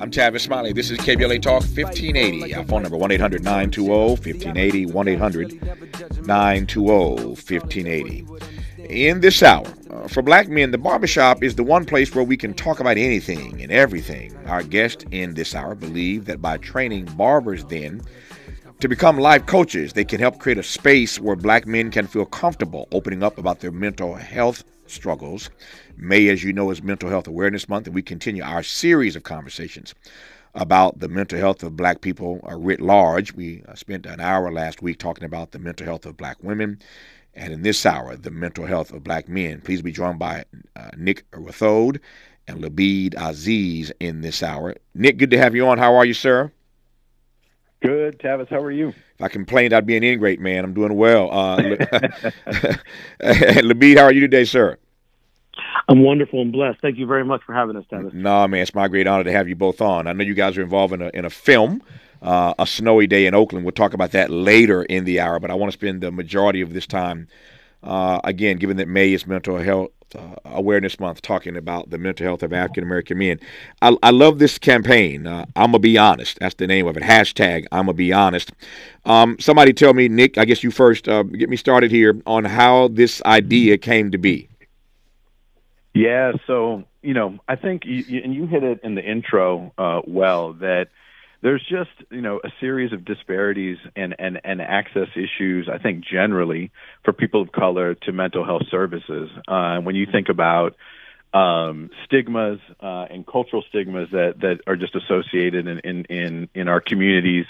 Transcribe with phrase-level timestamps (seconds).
[0.00, 0.72] I'm Tavis Smiley.
[0.72, 2.54] This is KBLA Talk 1580.
[2.54, 4.86] Our phone number 1 800 920 1580.
[4.86, 8.26] 1 800 920 1580.
[8.88, 12.38] In this hour, uh, for black men, the barbershop is the one place where we
[12.38, 14.34] can talk about anything and everything.
[14.46, 18.00] Our guests in this hour believe that by training barbers, then,
[18.80, 22.24] to become life coaches, they can help create a space where black men can feel
[22.24, 25.50] comfortable opening up about their mental health struggles.
[25.96, 29.22] May, as you know, is Mental Health Awareness Month, and we continue our series of
[29.22, 29.94] conversations
[30.54, 33.32] about the mental health of black people writ large.
[33.34, 36.80] We uh, spent an hour last week talking about the mental health of black women,
[37.34, 39.60] and in this hour, the mental health of black men.
[39.60, 40.44] Please be joined by
[40.76, 42.00] uh, Nick Rathod
[42.48, 44.74] and Labid Aziz in this hour.
[44.94, 45.78] Nick, good to have you on.
[45.78, 46.50] How are you, sir?
[47.80, 48.48] Good, Tavis.
[48.48, 48.88] How are you?
[48.88, 50.64] If I complained, I'd be an ingrate, man.
[50.64, 51.30] I'm doing well.
[51.30, 51.56] Uh,
[53.22, 54.76] Labid, how are you today, sir?
[55.88, 56.80] I'm wonderful and blessed.
[56.80, 58.12] Thank you very much for having us, Tavis.
[58.12, 60.06] No, man, it's my great honor to have you both on.
[60.06, 61.82] I know you guys are involved in a, in a film,
[62.22, 63.64] uh, A Snowy Day in Oakland.
[63.64, 66.60] We'll talk about that later in the hour, but I want to spend the majority
[66.60, 67.28] of this time,
[67.82, 72.26] uh, again, given that May is Mental Health uh, Awareness Month, talking about the mental
[72.26, 73.38] health of African American men.
[73.82, 75.26] I, I, love this campaign.
[75.26, 76.38] Uh, I'm gonna be honest.
[76.40, 77.02] That's the name of it.
[77.02, 78.52] Hashtag I'm gonna be honest.
[79.04, 80.38] Um, somebody tell me, Nick.
[80.38, 81.08] I guess you first.
[81.08, 84.49] Uh, get me started here on how this idea came to be.
[85.94, 86.32] Yeah.
[86.46, 90.54] So you know, I think you, and you hit it in the intro uh, well
[90.54, 90.88] that
[91.42, 95.68] there's just you know a series of disparities and and and access issues.
[95.72, 96.70] I think generally
[97.04, 99.30] for people of color to mental health services.
[99.48, 100.76] Uh, when you think about
[101.32, 106.68] um, stigmas uh, and cultural stigmas that that are just associated in in in, in
[106.68, 107.46] our communities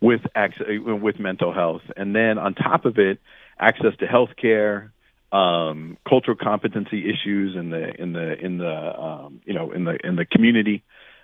[0.00, 3.20] with access, with mental health, and then on top of it,
[3.58, 4.92] access to health care,
[5.32, 9.96] um, cultural competency issues in the in the in the um, you know in the
[10.04, 10.82] in the community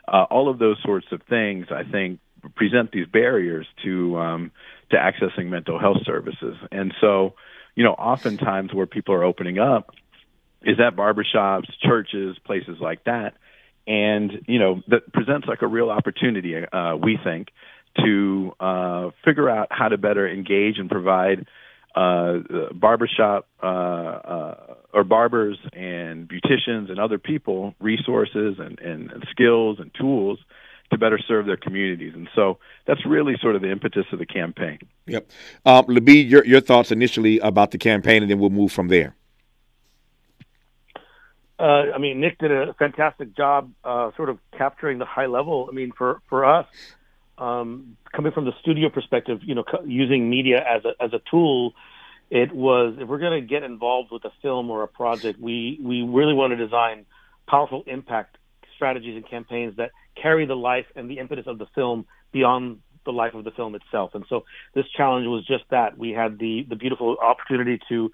[0.09, 2.21] uh, all of those sorts of things, I think,
[2.55, 4.53] present these barriers to um,
[4.91, 6.57] to accessing mental health services.
[6.71, 7.35] And so,
[7.75, 9.91] you know, oftentimes where people are opening up
[10.63, 13.35] is at barbershops, churches, places like that.
[13.89, 17.49] And, you know, that presents like a real opportunity, uh, we think,
[18.05, 21.47] to uh, figure out how to better engage and provide
[21.97, 22.39] uh,
[22.75, 29.79] barbershop uh, uh, or barbers and beauticians and other people resources and, and, and skills
[29.81, 30.39] and tools
[30.91, 32.13] to better serve their communities.
[32.15, 34.79] And so that's really sort of the impetus of the campaign.
[35.07, 35.31] Yep.
[35.65, 39.17] Um, Labid, your, your thoughts initially about the campaign, and then we'll move from there.
[41.59, 45.67] Uh, I mean, Nick did a fantastic job uh, sort of capturing the high level.
[45.71, 46.67] I mean, for, for us,
[47.39, 51.75] um, coming from the studio perspective, you know, using media as a as a tool,
[52.31, 55.79] it was if we're going to get involved with a film or a project, we
[55.83, 57.07] we really want to design
[57.47, 58.39] powerful impact
[58.75, 63.13] strategies and campaigns that carry the life and the impetus of the film beyond the
[63.13, 64.11] life of the film itself.
[64.15, 65.97] And so this challenge was just that.
[65.97, 68.11] We had the the beautiful opportunity to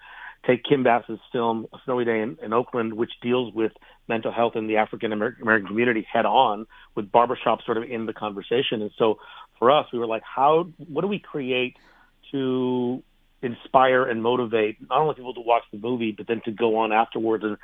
[0.46, 3.72] take Kim Bass's film A Snowy Day in, in Oakland, which deals with
[4.08, 8.12] mental health in the African American community head on, with barbershop sort of in the
[8.12, 8.82] conversation.
[8.82, 9.18] And so
[9.58, 11.76] for us, we were like, how, what do we create
[12.32, 13.02] to
[13.42, 16.92] inspire and motivate not only people to watch the movie, but then to go on
[16.92, 17.44] afterwards.
[17.44, 17.56] And,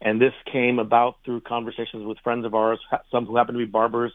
[0.00, 2.80] and this came about through conversations with friends of ours,
[3.10, 4.12] some who happen to be barbers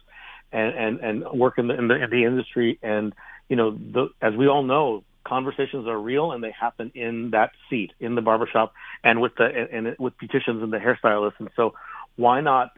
[0.51, 2.79] and, and, and work in the, in the, in the industry.
[2.81, 3.13] And,
[3.49, 7.51] you know, the, as we all know, conversations are real and they happen in that
[7.69, 8.73] seat in the barbershop
[9.03, 11.73] and with the and, with beauticians and the hairstylists and so
[12.15, 12.71] why not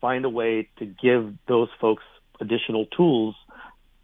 [0.00, 2.04] find a way to give those folks
[2.40, 3.34] additional tools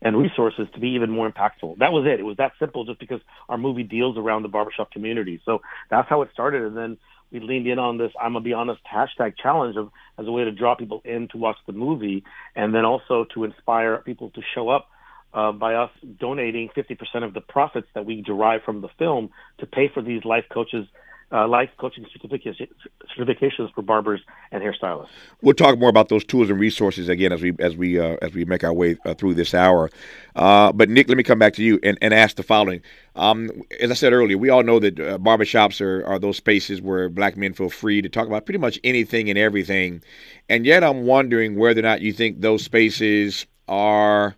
[0.02, 1.78] and resources to be even more impactful.
[1.78, 2.20] That was it.
[2.20, 5.40] It was that simple just because our movie deals around the barbershop community.
[5.44, 6.98] So that's how it started and then
[7.32, 10.44] we leaned in on this I'm gonna be honest hashtag challenge of as a way
[10.44, 12.24] to draw people in to watch the movie
[12.54, 14.88] and then also to inspire people to show up
[15.36, 19.66] uh, by us donating 50% of the profits that we derive from the film to
[19.66, 20.86] pay for these life coaches
[21.32, 24.20] uh, life coaching certifications for barbers
[24.52, 25.08] and hairstylists.
[25.42, 28.32] We'll talk more about those tools and resources again as we as we uh, as
[28.32, 29.90] we make our way uh, through this hour.
[30.36, 32.80] Uh, but Nick, let me come back to you and, and ask the following.
[33.16, 33.50] Um,
[33.80, 37.08] as I said earlier, we all know that uh, barbershops are, are those spaces where
[37.08, 40.02] black men feel free to talk about pretty much anything and everything.
[40.48, 44.36] And yet, I'm wondering whether or not you think those spaces are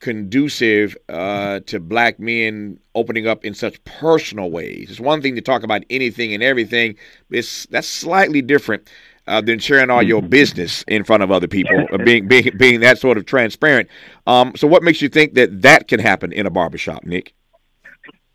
[0.00, 4.90] conducive uh, to black men opening up in such personal ways.
[4.90, 6.96] It's one thing to talk about anything and everything.
[7.30, 8.88] It's that's slightly different
[9.26, 10.30] uh, than sharing all your mm-hmm.
[10.30, 13.88] business in front of other people, uh, being being being that sort of transparent.
[14.26, 17.34] Um, so, what makes you think that that can happen in a barbershop, Nick?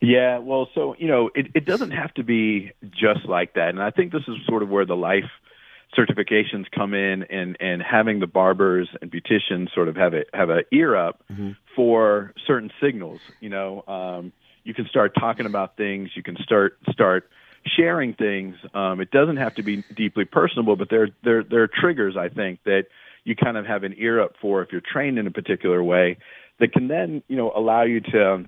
[0.02, 3.82] Yeah, well, so you know, it, it doesn't have to be just like that, and
[3.82, 5.30] I think this is sort of where the life
[5.98, 10.50] certifications come in and and having the barbers and beauticians sort of have a have
[10.50, 11.52] a ear up mm-hmm.
[11.76, 14.32] for certain signals you know um
[14.64, 17.30] you can start talking about things you can start start
[17.66, 21.70] sharing things um it doesn't have to be deeply personable but there there there are
[21.70, 22.86] triggers i think that
[23.24, 26.18] you kind of have an ear up for if you're trained in a particular way
[26.60, 28.46] that can then you know allow you to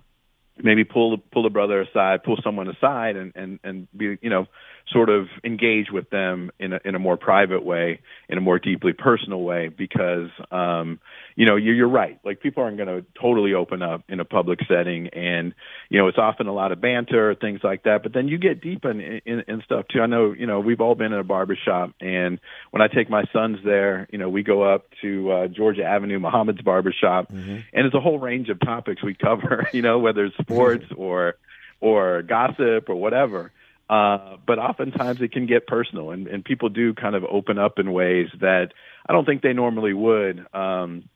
[0.62, 4.48] maybe pull pull a brother aside, pull someone aside, and and and be you know
[4.92, 8.60] sort of engage with them in a in a more private way, in a more
[8.60, 11.00] deeply personal way, because um,
[11.36, 12.20] you know you're, you're right.
[12.24, 15.54] Like people aren't going to totally open up in a public setting, and
[15.90, 18.04] you know it's often a lot of banter, things like that.
[18.04, 20.02] But then you get deep in, in in stuff too.
[20.02, 22.40] I know you know we've all been in a barber shop, and
[22.72, 26.20] when I take my sons there, you know we go up to uh, Georgia Avenue,
[26.20, 27.60] Muhammad's barber shop, mm-hmm.
[27.74, 29.68] and it's a whole range of topics we cover.
[29.74, 31.36] You know whether it's sports or
[31.82, 33.52] or gossip or whatever
[33.90, 37.80] uh, but oftentimes it can get personal, and, and people do kind of open up
[37.80, 38.70] in ways that
[39.08, 41.10] I don't think they normally would um,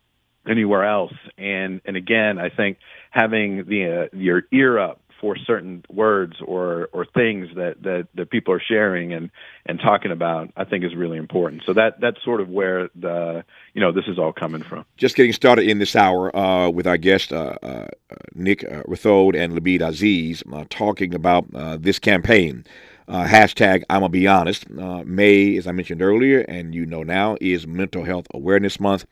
[0.48, 1.14] anywhere else.
[1.38, 2.78] And and again, I think
[3.10, 8.30] having the uh, your ear up for certain words or or things that that that
[8.30, 9.30] people are sharing and
[9.66, 11.64] and talking about i think is really important.
[11.66, 13.44] So that that's sort of where the
[13.74, 14.86] you know this is all coming from.
[14.98, 17.88] Just getting started in this hour uh, with our guest uh, uh,
[18.34, 22.66] nick uh, Rathod and labid aziz uh, talking about uh, this campaign.
[23.10, 24.70] Hashtag i'm gonna be honest.
[24.70, 29.06] May as i mentioned earlier and you know now is mental health awareness month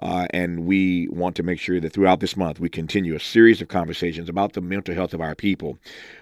[0.00, 3.62] uh, and we want to make sure that throughout this month we continue a series
[3.62, 5.78] of conversations about the mental health of our people.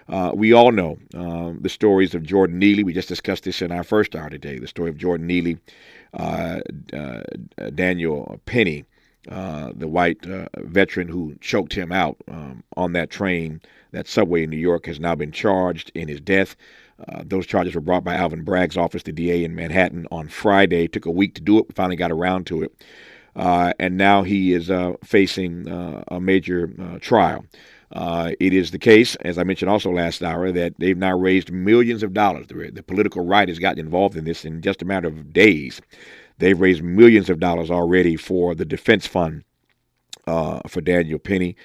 [0.07, 2.83] Uh, we all know uh, the stories of Jordan Neely.
[2.83, 5.57] We just discussed this in our first hour today the story of Jordan Neely,
[6.13, 6.59] uh,
[6.93, 7.21] uh,
[7.73, 8.85] Daniel Penny.
[9.27, 10.23] Uh, the white
[10.59, 14.99] veteran who choked him out um, on that train, that subway in New York, has
[14.99, 16.55] now been charged in his death.
[17.07, 20.85] Uh, those charges were brought by Alvin Bragg's office, the DA in Manhattan, on Friday.
[20.85, 21.67] It took a week to do it.
[21.67, 22.71] We finally got around to it.
[23.35, 27.45] Uh, and now he is uh, facing uh, a major uh, trial.
[27.91, 31.51] Uh, it is the case, as I mentioned also last hour, that they've now raised
[31.51, 32.47] millions of dollars.
[32.47, 35.81] The, the, political right has gotten involved in this in just a matter of days.
[36.37, 39.43] They've raised millions of dollars already for the defense fund
[40.25, 41.55] for Daniel Penny.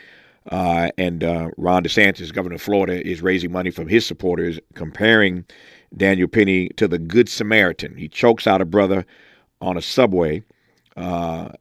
[0.50, 1.22] and
[1.56, 5.44] Ron DeSantis, governor of Florida, is raising money from his supporters, comparing
[5.96, 7.96] Daniel Penny to the Good Samaritan.
[7.96, 9.04] He chokes out a brother
[9.60, 10.42] on a subway uh,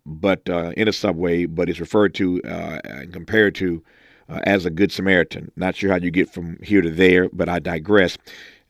[0.06, 3.84] but uh, in a subway, but is referred to uh, and compared to
[4.30, 5.52] uh, as a good Samaritan.
[5.56, 8.18] Not sure how you get from here to there, but I digress.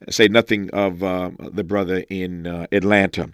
[0.08, 3.30] say nothing of uh, the brother in Atlanta.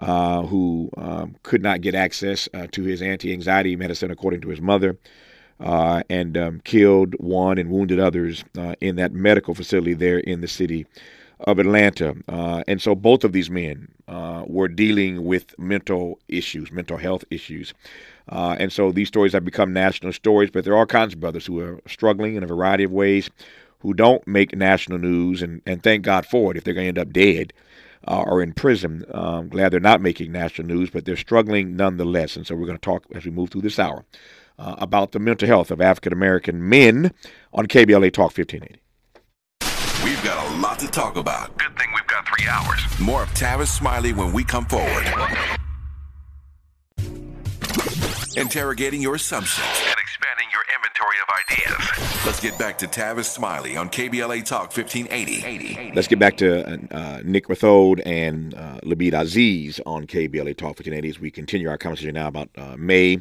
[0.00, 4.96] who um, could not get access to his anti-anxiety medicine, according to his mother,
[5.58, 8.44] and um, killed one and wounded others
[8.80, 10.86] in that medical facility there in the city
[11.40, 12.14] of Atlanta.
[12.28, 13.99] Uh, and so both of these men uh,
[14.50, 17.74] were dealing with mental issues, mental health issues.
[18.28, 21.20] Uh, and so these stories have become national stories, but there are all kinds of
[21.20, 23.30] brothers who are struggling in a variety of ways
[23.80, 26.88] who don't make national news, and, and thank God for it if they're going to
[26.88, 27.52] end up dead.
[28.08, 29.04] Uh, or in prison.
[29.12, 32.34] Um, glad they're not making national news, but they're struggling nonetheless.
[32.34, 34.06] And so we're going to talk as we move through this hour
[34.58, 37.12] uh, about the mental health of African American men
[37.52, 38.80] on KBLA Talk 1580.
[40.02, 41.56] We've got a lot to talk about.
[41.58, 42.80] Good thing we've got three hours.
[42.98, 45.06] More of Tavis Smiley when we come forward.
[48.34, 52.24] Interrogating your assumptions and expanding your inventory of ideas.
[52.24, 55.92] Let's get back to Tavis Smiley on KBLA Talk 1580.
[55.94, 61.08] Let's get back to uh, Nick Rathod and uh, Labid Aziz on KBLA Talk 1580
[61.10, 63.20] as we continue our conversation now about uh, May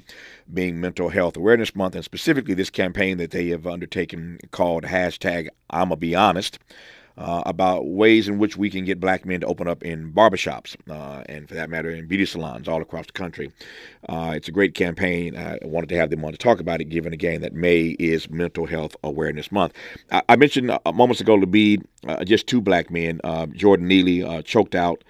[0.53, 5.50] being Mental Health Awareness Month, and specifically this campaign that they have undertaken called hashtag
[5.70, 6.60] I'ma Be Honest.
[7.18, 10.77] Uh, about ways in which we can get black men to open up in barbershops
[10.89, 13.51] uh, and, for that matter, in beauty salons all across the country.
[14.08, 15.36] Uh, it's a great campaign.
[15.36, 18.29] I wanted to have them on to talk about it, given again that May is
[18.29, 19.74] Mental Health Awareness Month.
[20.13, 24.41] I, I mentioned uh, moments ago, Labid, uh, just two black men, uh, Jordan Neely,
[24.44, 25.03] choked out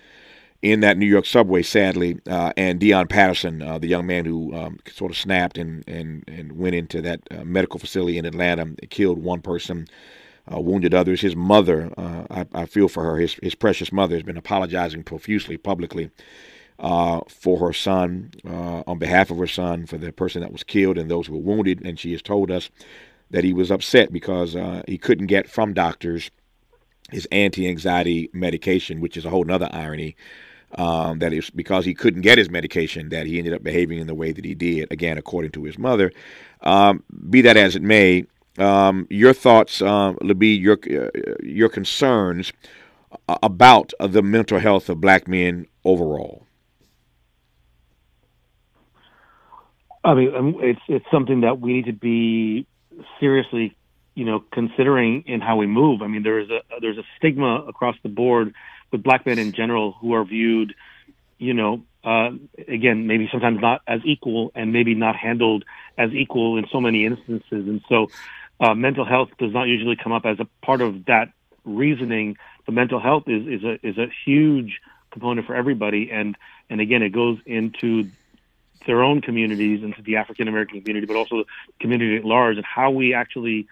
[0.62, 4.54] in that New York subway, sadly, uh, and Deion Patterson, uh, the young man who
[4.54, 8.68] um, sort of snapped and, and, and went into that uh, medical facility in Atlanta,
[8.90, 9.88] killed one person,
[10.54, 11.22] uh, wounded others.
[11.22, 15.04] His mother, uh, I, I, feel for her, his, his precious mother, has been apologizing
[15.04, 16.12] profusely, publicly.
[16.78, 20.98] Uh, for her son, on behalf of her son, for the person that was killed
[20.98, 21.86] and those who were wounded.
[21.86, 22.70] And she has told us
[23.32, 24.56] that he was upset because
[24.88, 26.32] he couldn't get from doctors
[27.12, 30.16] his anti anxiety medication, which is a whole other irony
[30.76, 34.08] um, that it's because he couldn't get his medication that he ended up behaving in
[34.08, 36.12] the way that he did, again, according to his mother.
[36.62, 38.26] Um, be that as it may,
[38.58, 41.10] um, your thoughts, um, your, uh,
[41.42, 42.54] your concerns
[43.28, 46.46] about the mental health of black men overall?
[50.04, 52.66] I mean, um, it's it's something that we need to be
[53.20, 53.76] seriously,
[54.16, 56.02] you know, considering in how we move.
[56.02, 58.54] I mean, there is a there's a stigma across the board
[58.92, 60.74] with black men in general who are viewed,
[61.38, 62.32] you know, uh,
[62.68, 65.66] again, maybe sometimes not as equal and maybe not handled
[65.98, 67.44] as equal in so many instances.
[67.52, 68.08] And so,
[68.60, 71.32] uh, mental health does not usually come up as a part of that
[71.66, 72.38] reasoning.
[72.66, 74.80] The mental health is is a is a huge
[75.12, 76.36] component for everybody, and
[76.70, 78.10] and again, it goes into
[78.86, 81.46] their own communities, into the African American community, but also the
[81.80, 83.68] community at large, and how we actually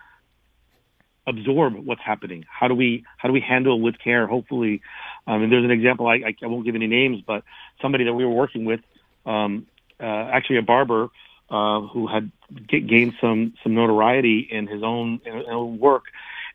[1.26, 2.46] absorb what's happening.
[2.50, 4.28] How do we how do we handle with care?
[4.28, 4.82] Hopefully,
[5.28, 6.08] um, and there's an example.
[6.08, 7.44] I, I won't give any names, but
[7.82, 8.80] somebody that we were working with,
[9.26, 9.68] um,
[10.00, 11.10] uh, actually a barber
[11.50, 12.32] uh, who had
[12.68, 16.06] get, gained some some notoriety in his own, in his own work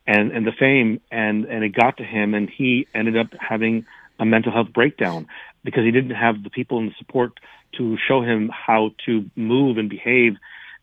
[0.06, 3.86] and and the fame, and and it got to him, and he ended up having
[4.18, 5.26] a mental health breakdown
[5.64, 7.38] because he didn't have the people and the support
[7.78, 10.36] to show him how to move and behave,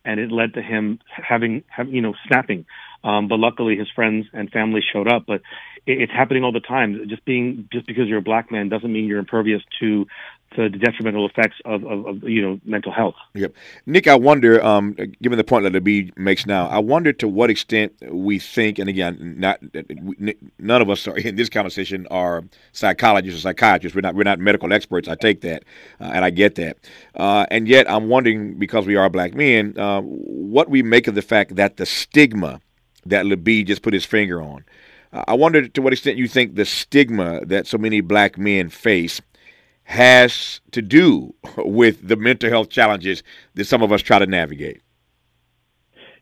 [0.05, 2.65] and it led to him having, having you know, snapping.
[3.03, 5.25] Um, but luckily, his friends and family showed up.
[5.27, 5.41] But
[5.85, 7.07] it's happening all the time.
[7.07, 10.05] Just being just because you're a black man doesn't mean you're impervious to
[10.55, 13.15] to the detrimental effects of, of, of, you know mental health.
[13.35, 13.53] Yep,
[13.85, 14.07] Nick.
[14.07, 17.49] I wonder, um, given the point that the B makes now, I wonder to what
[17.49, 19.59] extent we think, and again, not
[20.57, 23.95] none of us are in this conversation are psychologists or psychiatrists.
[23.95, 25.07] We're not we're not medical experts.
[25.07, 25.63] I take that,
[26.01, 26.77] uh, and I get that.
[27.15, 31.15] Uh, and yet, I'm wondering because we are black men, uh, what we make of
[31.15, 32.59] the fact that the stigma
[33.05, 34.65] that Labid just put his finger on.
[35.11, 39.21] I wonder to what extent you think the stigma that so many black men face
[39.83, 43.23] has to do with the mental health challenges
[43.55, 44.81] that some of us try to navigate.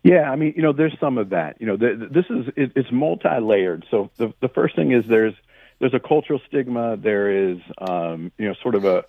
[0.03, 1.59] Yeah, I mean, you know, there's some of that.
[1.59, 3.85] You know, the, this is it, it's multi-layered.
[3.91, 5.33] So the the first thing is there's
[5.79, 6.95] there's a cultural stigma.
[6.95, 9.03] There is um, you know sort of a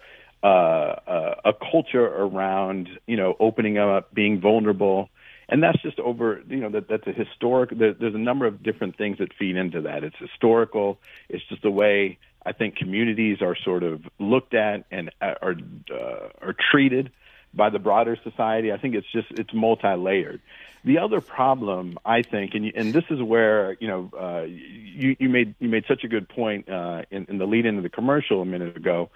[0.44, 5.08] uh, a culture around you know opening up, being vulnerable,
[5.48, 7.70] and that's just over you know that that's a historic.
[7.70, 10.04] There, there's a number of different things that feed into that.
[10.04, 10.98] It's historical.
[11.28, 15.56] It's just the way I think communities are sort of looked at and uh, are
[15.90, 17.10] uh, are treated
[17.54, 18.72] by the broader society.
[18.72, 20.40] I think it's just it's multi-layered.
[20.84, 25.28] The other problem, I think, and and this is where you know uh, you you
[25.28, 28.42] made you made such a good point uh, in, in the lead into the commercial
[28.42, 29.10] a minute ago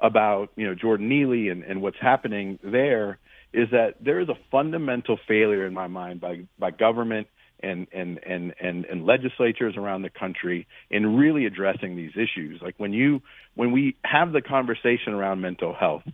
[0.00, 3.18] about you know Jordan Neely and, and what's happening there
[3.52, 7.28] is that there is a fundamental failure in my mind by by government
[7.60, 12.60] and, and, and, and, and legislatures around the country in really addressing these issues.
[12.62, 13.22] Like when you,
[13.54, 16.04] when we have the conversation around mental health,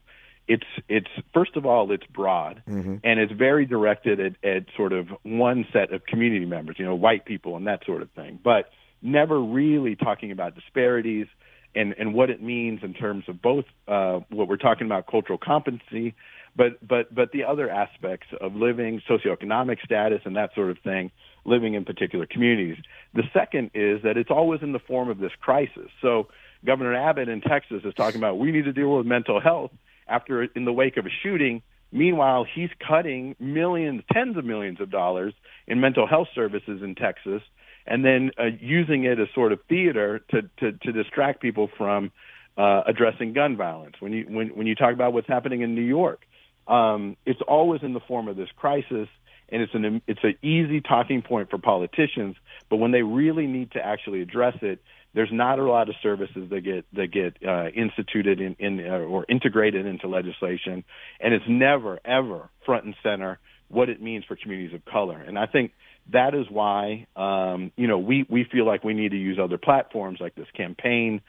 [0.46, 2.96] it's, it's, first of all, it's broad mm-hmm.
[3.02, 6.94] and it's very directed at, at sort of one set of community members, you know,
[6.94, 11.26] white people and that sort of thing, but never really talking about disparities
[11.74, 15.38] and, and what it means in terms of both, uh, what we're talking about cultural
[15.38, 16.14] competency,
[16.56, 21.10] but but but the other aspects of living, socioeconomic status, and that sort of thing,
[21.44, 22.76] living in particular communities.
[23.14, 25.90] The second is that it's always in the form of this crisis.
[26.00, 26.28] So
[26.64, 29.72] Governor Abbott in Texas is talking about we need to deal with mental health
[30.06, 31.62] after in the wake of a shooting.
[31.92, 35.32] Meanwhile, he's cutting millions, tens of millions of dollars
[35.66, 37.40] in mental health services in Texas,
[37.86, 42.10] and then uh, using it as sort of theater to to, to distract people from
[42.56, 43.96] uh, addressing gun violence.
[44.00, 46.20] When you when when you talk about what's happening in New York,
[46.66, 49.08] um, it's always in the form of this crisis,
[49.48, 52.36] and it's an it's an easy talking point for politicians.
[52.70, 54.80] But when they really need to actually address it,
[55.14, 58.98] there's not a lot of services that get that get uh, instituted in, in uh,
[58.98, 60.84] or integrated into legislation,
[61.20, 65.20] and it's never ever front and center what it means for communities of color.
[65.20, 65.72] And I think
[66.12, 69.58] that is why um, you know we we feel like we need to use other
[69.58, 71.20] platforms like this campaign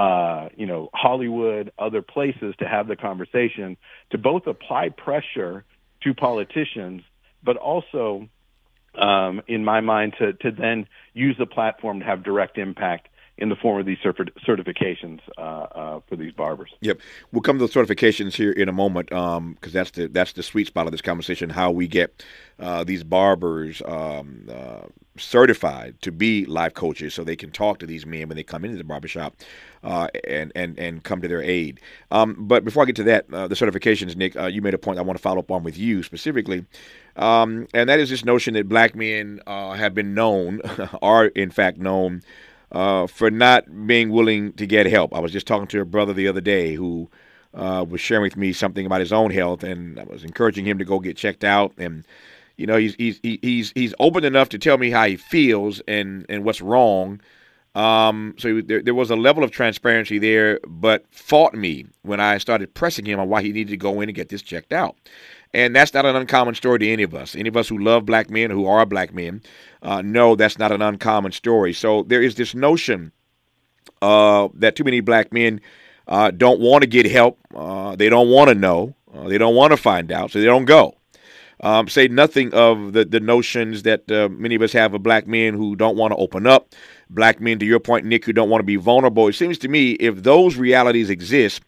[0.00, 3.76] uh, you know, Hollywood, other places to have the conversation
[4.12, 5.62] to both apply pressure
[6.02, 7.02] to politicians,
[7.42, 8.26] but also,
[8.94, 13.50] um, in my mind, to, to then use the platform to have direct impact in
[13.50, 16.70] the form of these certifications uh, uh, for these barbers.
[16.80, 17.00] Yep,
[17.32, 20.42] we'll come to the certifications here in a moment because um, that's the that's the
[20.42, 21.50] sweet spot of this conversation.
[21.50, 22.24] How we get
[22.58, 24.86] uh, these barbers um, uh,
[25.16, 28.64] certified to be life coaches, so they can talk to these men when they come
[28.64, 29.34] into the barbershop
[29.82, 31.80] uh, and and and come to their aid.
[32.10, 34.98] Um, but before I get to that, uh, the certifications, Nick, you made a point
[34.98, 36.64] I want to follow up on with you specifically.
[37.16, 40.60] Um, and that is this notion that black men have been known,
[41.02, 42.22] are in fact known,
[42.72, 45.14] uh, for not being willing to get help.
[45.14, 47.10] I was just talking to a brother the other day who
[47.54, 50.78] uh, was sharing with me something about his own health, and I was encouraging him
[50.78, 51.72] to go get checked out.
[51.78, 52.04] And
[52.60, 56.26] you know, he's he's he's he's open enough to tell me how he feels and
[56.28, 57.20] and what's wrong.
[57.74, 62.36] Um, so there, there was a level of transparency there, but fought me when I
[62.36, 64.96] started pressing him on why he needed to go in and get this checked out.
[65.54, 67.34] And that's not an uncommon story to any of us.
[67.34, 69.42] Any of us who love black men, who are black men,
[69.82, 71.72] uh, know that's not an uncommon story.
[71.72, 73.10] So there is this notion
[74.02, 75.60] uh, that too many black men
[76.08, 77.38] uh, don't want to get help.
[77.54, 78.94] Uh, they don't want to know.
[79.14, 80.96] Uh, they don't want to find out, so they don't go.
[81.62, 85.26] Um, say nothing of the, the notions that uh, many of us have of black
[85.26, 86.74] men who don't want to open up,
[87.10, 89.28] black men, to your point, Nick, who don't want to be vulnerable.
[89.28, 91.62] It seems to me if those realities exist,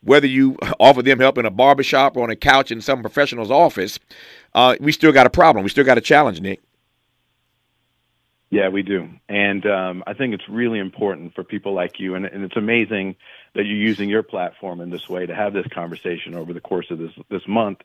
[0.00, 3.50] whether you offer them help in a barbershop or on a couch in some professional's
[3.50, 3.98] office,
[4.54, 5.62] uh, we still got a problem.
[5.62, 6.62] We still got a challenge, Nick.
[8.50, 9.10] Yeah, we do.
[9.28, 13.16] And um, I think it's really important for people like you, and, and, it's amazing
[13.54, 16.86] that you're using your platform in this way to have this conversation over the course
[16.90, 17.80] of this, this month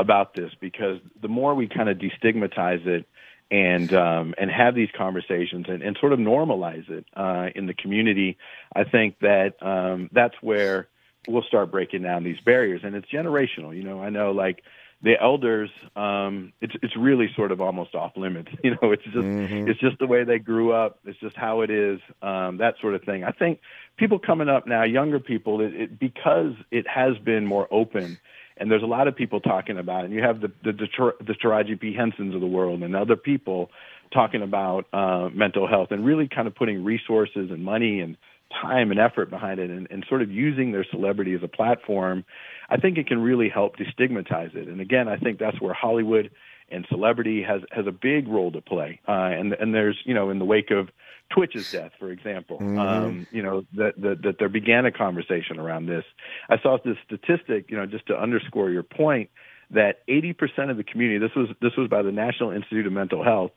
[0.00, 3.06] about this, because the more we kind of destigmatize it
[3.50, 7.74] and um, and have these conversations and, and sort of normalize it uh, in the
[7.74, 8.38] community,
[8.74, 10.88] I think that um, that's where
[11.28, 12.82] we'll start breaking down these barriers.
[12.84, 13.76] And it's generational.
[13.76, 14.62] You know, I know like
[15.02, 18.50] the elders, um, it's it's really sort of almost off limits.
[18.62, 19.68] You know, it's just mm-hmm.
[19.68, 20.98] it's just the way they grew up.
[21.04, 22.00] It's just how it is.
[22.20, 23.24] Um, that sort of thing.
[23.24, 23.60] I think
[23.96, 28.18] people coming up now, younger people, it, it, because it has been more open,
[28.60, 30.06] and there's a lot of people talking about it.
[30.06, 33.70] And you have the the, the, Taraji P Hensons of the world and other people
[34.12, 38.16] talking about uh, mental health and really kind of putting resources and money and
[38.60, 42.24] time and effort behind it and, and sort of using their celebrity as a platform,
[42.68, 44.68] I think it can really help destigmatize it.
[44.68, 46.30] And again, I think that's where Hollywood
[46.70, 49.00] and celebrity has has a big role to play.
[49.08, 50.88] Uh, and and there's you know in the wake of
[51.30, 52.78] Twitch's death, for example, mm-hmm.
[52.78, 56.04] um, you know that, that that there began a conversation around this.
[56.48, 59.30] I saw this statistic, you know, just to underscore your point,
[59.70, 61.18] that 80% of the community.
[61.18, 63.52] This was this was by the National Institute of Mental Health.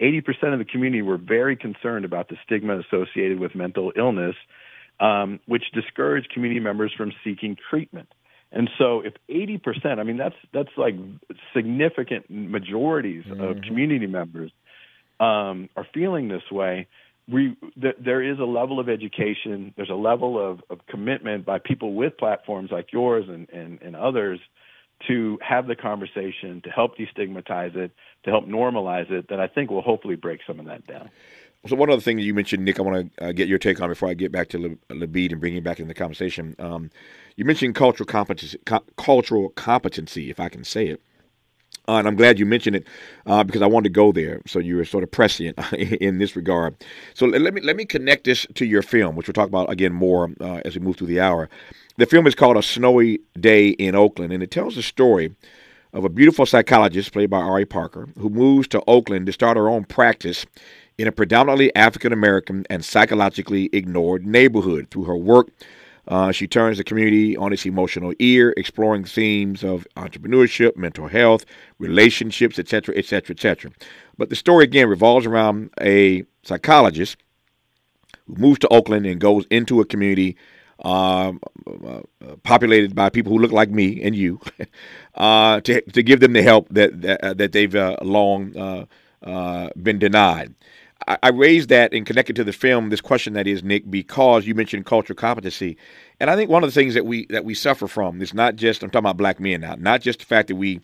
[0.00, 4.36] 80% of the community were very concerned about the stigma associated with mental illness,
[5.00, 8.08] um, which discouraged community members from seeking treatment.
[8.52, 10.94] And so, if 80%, I mean, that's that's like
[11.54, 13.42] significant majorities mm-hmm.
[13.42, 14.50] of community members
[15.20, 16.86] um, are feeling this way.
[17.30, 21.58] We, th- there is a level of education, there's a level of, of commitment by
[21.58, 24.40] people with platforms like yours and, and, and others
[25.06, 27.92] to have the conversation, to help destigmatize it,
[28.24, 31.10] to help normalize it, that I think will hopefully break some of that down.
[31.66, 33.88] So one other thing you mentioned, Nick, I want to uh, get your take on
[33.88, 36.54] before I get back to Le- Labid and bring you back in the conversation.
[36.58, 36.90] Um,
[37.36, 41.02] you mentioned cultural competency, co- cultural competency, if I can say it.
[41.88, 42.86] Uh, and I'm glad you mentioned it
[43.26, 44.42] uh, because I wanted to go there.
[44.46, 46.76] So you were sort of prescient in this regard.
[47.14, 49.92] So let me let me connect this to your film, which we'll talk about again
[49.94, 51.48] more uh, as we move through the hour.
[51.96, 55.34] The film is called A Snowy Day in Oakland, and it tells the story
[55.94, 59.68] of a beautiful psychologist played by Ari Parker who moves to Oakland to start her
[59.68, 60.44] own practice
[60.98, 64.88] in a predominantly African American and psychologically ignored neighborhood.
[64.90, 65.48] Through her work,
[66.08, 71.44] uh, she turns the community on its emotional ear, exploring themes of entrepreneurship, mental health,
[71.78, 73.70] relationships, etc., etc., etc.
[74.16, 77.18] But the story again revolves around a psychologist
[78.26, 80.36] who moves to Oakland and goes into a community
[80.82, 81.32] uh,
[82.42, 84.40] populated by people who look like me and you,
[85.14, 88.86] uh, to to give them the help that that, uh, that they've uh, long
[89.76, 90.54] been denied.
[91.08, 94.46] I, I raised that and connected to the film this question that is Nick because
[94.46, 95.76] you mentioned cultural competency,
[96.20, 98.56] and I think one of the things that we that we suffer from is not
[98.56, 100.80] just I'm talking about black men now, not just the fact that we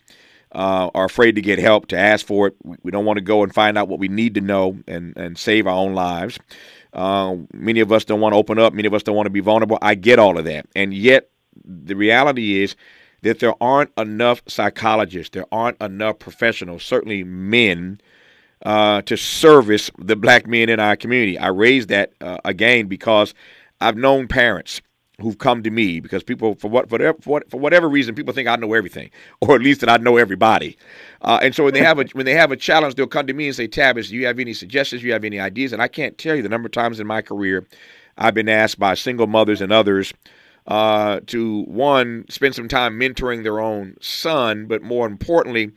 [0.51, 2.55] uh, are afraid to get help, to ask for it.
[2.63, 5.37] We, don't want to go and find out what we need to know and, and
[5.37, 6.39] save our own lives.
[6.93, 8.73] Uh, many of us don't want to open up.
[8.73, 9.77] Many of us don't want to be vulnerable.
[9.81, 10.65] I get all of that.
[10.73, 11.29] And yet,
[11.65, 12.75] the reality is
[13.21, 17.99] that there aren't enough psychologists, there aren't enough professionals, certainly men,
[18.63, 21.37] uh, to service the black men in our community.
[21.37, 23.33] I raise that uh, again because
[23.81, 24.81] I've known parents
[25.21, 27.17] who've come to me because people for what for whatever,
[27.49, 30.77] for whatever reason people think I know everything or at least that I know everybody.
[31.21, 33.33] Uh, and so when they have a when they have a challenge, they'll come to
[33.33, 35.01] me and say, "Tavis, do you have any suggestions?
[35.01, 37.07] Do you have any ideas?" And I can't tell you the number of times in
[37.07, 37.65] my career
[38.17, 40.13] I've been asked by single mothers and others
[40.67, 45.71] uh, to one spend some time mentoring their own son, but more importantly,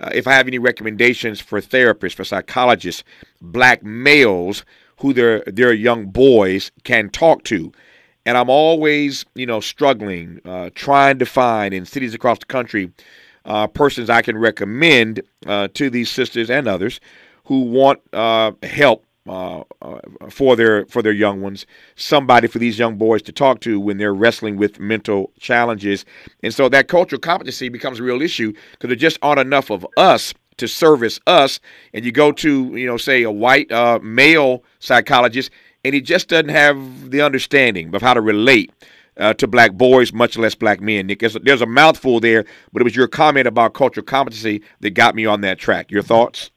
[0.00, 3.04] uh, if I have any recommendations for therapists, for psychologists,
[3.40, 4.64] black males
[4.98, 7.72] who their their young boys can talk to.
[8.26, 12.92] And I'm always, you know, struggling, uh, trying to find in cities across the country
[13.44, 17.00] uh, persons I can recommend uh, to these sisters and others
[17.44, 21.64] who want uh, help uh, uh, for their for their young ones,
[21.94, 26.04] somebody for these young boys to talk to when they're wrestling with mental challenges,
[26.42, 29.86] and so that cultural competency becomes a real issue because there just aren't enough of
[29.96, 31.60] us to service us.
[31.94, 35.50] And you go to you know say a white uh, male psychologist,
[35.84, 38.72] and he just doesn't have the understanding of how to relate
[39.16, 41.06] uh, to black boys, much less black men.
[41.06, 44.60] Nick, there's a, there's a mouthful there, but it was your comment about cultural competency
[44.80, 45.92] that got me on that track.
[45.92, 46.50] Your thoughts?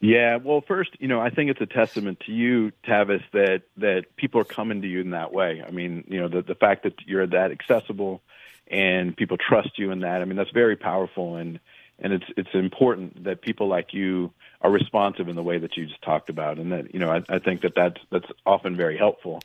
[0.00, 4.16] Yeah, well, first, you know, I think it's a testament to you, Tavis, that that
[4.16, 5.62] people are coming to you in that way.
[5.66, 8.22] I mean, you know, the the fact that you're that accessible
[8.66, 10.22] and people trust you in that.
[10.22, 11.60] I mean, that's very powerful, and
[11.98, 14.32] and it's it's important that people like you
[14.62, 17.22] are responsive in the way that you just talked about, and that you know, I,
[17.28, 19.40] I think that that's that's often very helpful.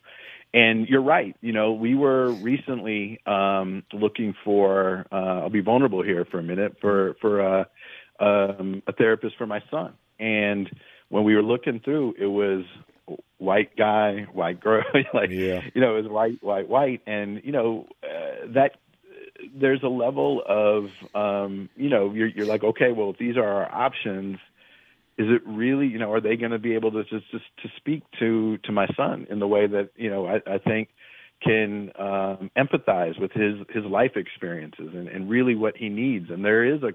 [0.54, 1.36] And you're right.
[1.42, 5.06] You know, we were recently um, looking for.
[5.12, 7.66] Uh, I'll be vulnerable here for a minute for for uh,
[8.22, 10.70] um, a therapist for my son and
[11.10, 12.66] when we were looking through, it was
[13.38, 15.62] white guy, white girl, like yeah.
[15.74, 18.78] you know, it was white, white, white, and you know uh, that
[19.54, 23.48] there's a level of um, you know you're you're like okay, well if these are
[23.48, 24.38] our options,
[25.18, 27.70] is it really you know are they going to be able to just, just to
[27.78, 30.90] speak to to my son in the way that you know I, I think
[31.42, 36.44] can um, empathize with his his life experiences and, and really what he needs, and
[36.44, 36.94] there is a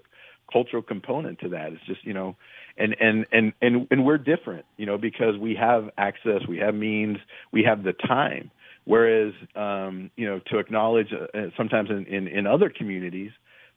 [0.53, 1.73] cultural component to that.
[1.73, 2.37] It's just you know
[2.81, 6.75] and and and and and we're different, you know, because we have access, we have
[6.75, 7.19] means,
[7.53, 8.51] we have the time.
[8.85, 13.31] Whereas, um, you know, to acknowledge uh, sometimes in, in in other communities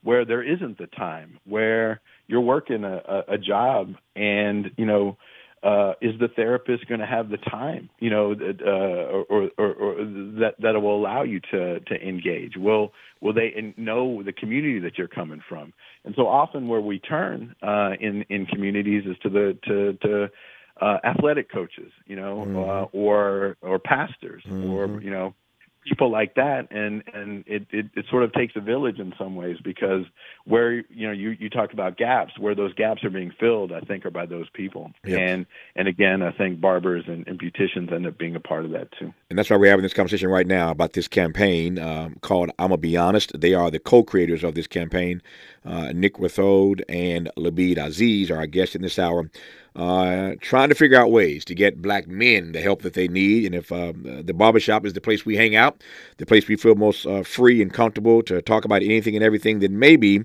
[0.03, 5.17] where there isn't the time, where you're working a, a, a job, and you know,
[5.63, 9.95] uh, is the therapist going to have the time, you know, uh, or, or, or
[10.39, 12.57] that that will allow you to to engage?
[12.57, 15.73] Will will they know the community that you're coming from?
[16.03, 20.29] And so often where we turn uh, in in communities is to the to to
[20.81, 22.57] uh, athletic coaches, you know, mm-hmm.
[22.57, 24.69] uh, or or pastors, mm-hmm.
[24.69, 25.33] or you know,
[25.85, 29.35] people like that and and it, it it sort of takes a village in some
[29.35, 30.05] ways because
[30.45, 33.79] where you know you you talked about gaps where those gaps are being filled i
[33.81, 34.91] think are by those people.
[35.05, 35.19] Yep.
[35.19, 38.71] and and again i think barbers and, and beauticians end up being a part of
[38.71, 39.13] that too.
[39.29, 42.69] And that's why we're having this conversation right now about this campaign um, called i'm
[42.69, 43.39] gonna be honest.
[43.39, 45.21] They are the co-creators of this campaign.
[45.65, 49.29] Uh, nick rathod and labid aziz are our guests in this hour
[49.75, 53.45] uh, trying to figure out ways to get black men the help that they need.
[53.45, 55.83] And if uh, the barbershop is the place we hang out,
[56.17, 59.59] the place we feel most uh, free and comfortable to talk about anything and everything,
[59.59, 60.23] then maybe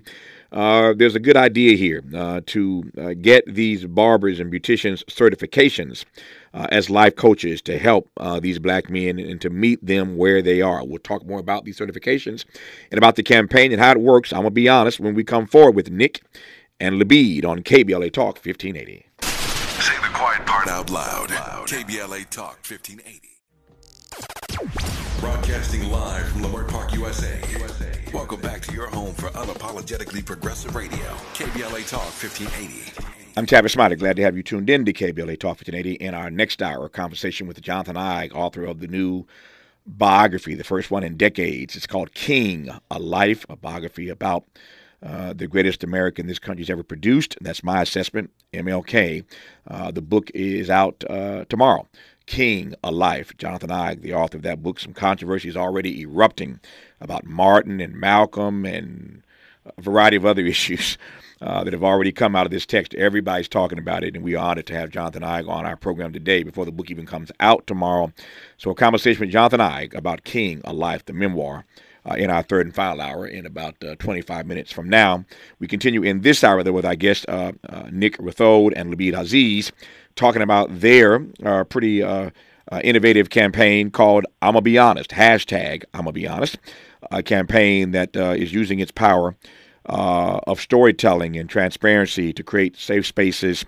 [0.51, 6.05] uh, there's a good idea here uh, to uh, get these barbers and beauticians certifications
[6.53, 8.09] as life coaches to help
[8.41, 10.83] these black men and to meet them where they are.
[10.83, 12.45] We'll talk more about these certifications
[12.91, 14.33] and about the campaign and how it works.
[14.33, 16.23] I'm going to be honest when we come forward with Nick
[16.79, 19.08] and Labid on KBLA Talk 1580
[20.69, 21.29] out loud.
[21.29, 23.41] KBLA Talk 1580.
[25.19, 27.41] Broadcasting live from Leimert Park, USA.
[28.13, 30.99] Welcome back to your home for unapologetically progressive radio.
[31.33, 33.03] KBLA Talk 1580.
[33.35, 33.95] I'm Tavis Smiley.
[33.95, 37.47] Glad to have you tuned in to KBLA Talk 1580 in our next hour conversation
[37.47, 39.25] with Jonathan Eig, author of the new
[39.87, 41.75] biography, the first one in decades.
[41.75, 44.45] It's called King, A Life, a biography about
[45.01, 47.37] uh, the greatest American this country's ever produced.
[47.41, 49.23] That's my assessment, MLK.
[49.67, 51.87] Uh, the book is out uh, tomorrow.
[52.25, 53.35] King, A Life.
[53.37, 54.79] Jonathan Eig, the author of that book.
[54.79, 56.59] Some controversy is already erupting
[57.01, 59.23] about Martin and Malcolm and
[59.65, 60.97] a variety of other issues
[61.41, 62.93] uh, that have already come out of this text.
[62.95, 66.11] Everybody's talking about it, and we are honored to have Jonathan Eig on our program
[66.11, 68.11] today before the book even comes out tomorrow.
[68.57, 71.65] So, a conversation with Jonathan Eig about King, A Life, the memoir
[72.05, 75.25] uh, in our third and final hour in about uh, 25 minutes from now.
[75.59, 79.17] We continue in this hour, though, with our guest, uh, uh Nick Rathod and Labid
[79.17, 79.71] Aziz,
[80.15, 82.03] talking about their uh, pretty
[82.83, 86.57] innovative campaign called I'm going to be honest, hashtag I'm going to be honest,
[87.11, 89.35] a campaign that is using its power
[89.85, 93.65] of storytelling and transparency to create safe spaces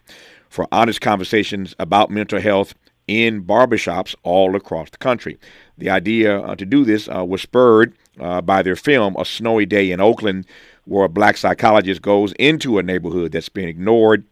[0.50, 2.76] for honest conversations about mental health
[3.08, 5.38] in barbershops all across the country.
[5.78, 9.66] The idea uh, to do this uh, was spurred uh, by their film, A Snowy
[9.66, 10.46] Day in Oakland,
[10.86, 14.26] where a black psychologist goes into a neighborhood that's been ignored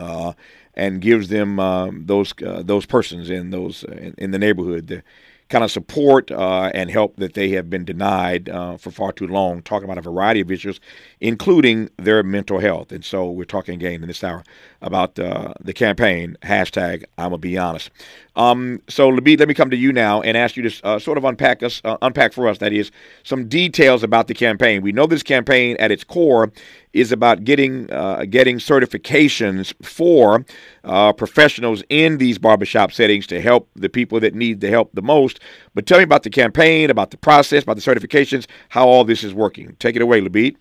[0.00, 0.32] uh,
[0.74, 5.02] and gives them um, those uh, those persons in those in, in the neighborhood the
[5.48, 9.26] kind of support uh, and help that they have been denied uh, for far too
[9.26, 10.78] long, talking about a variety of issues,
[11.20, 12.92] including their mental health.
[12.92, 14.44] And so we're talking again in this hour
[14.80, 17.90] about uh, the campaign, hashtag I'm to be honest.
[18.36, 21.18] Um, so Labid, let me come to you now and ask you to uh, sort
[21.18, 22.92] of unpack us, uh, unpack for us, that is,
[23.24, 24.82] some details about the campaign.
[24.82, 26.52] We know this campaign at its core
[26.92, 30.44] is about getting uh, getting certifications for
[30.84, 35.02] uh, professionals in these barbershop settings to help the people that need the help the
[35.02, 35.40] most.
[35.74, 39.24] But tell me about the campaign, about the process, about the certifications, how all this
[39.24, 39.76] is working.
[39.80, 40.56] Take it away, Labid.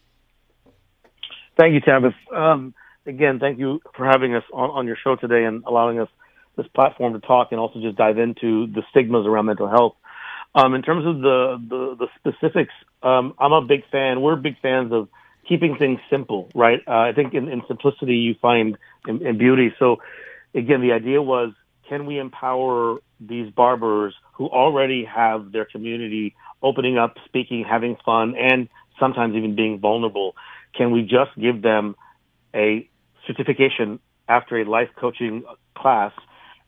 [1.57, 2.13] Thank you, Tavis.
[2.35, 2.73] Um,
[3.07, 6.09] again, thank you for having us on, on your show today and allowing us
[6.57, 9.95] this platform to talk and also just dive into the stigmas around mental health.
[10.55, 14.21] Um, in terms of the the, the specifics, um, I'm a big fan.
[14.21, 15.07] We're big fans of
[15.47, 16.79] keeping things simple, right?
[16.87, 19.73] Uh, I think in, in, simplicity you find in, in beauty.
[19.79, 19.97] So,
[20.53, 21.53] again, the idea was,
[21.87, 28.35] can we empower these barbers who already have their community opening up, speaking, having fun,
[28.35, 28.67] and
[28.99, 30.35] sometimes even being vulnerable?
[30.75, 31.95] Can we just give them
[32.53, 32.89] a
[33.27, 35.43] certification after a life coaching
[35.75, 36.11] class,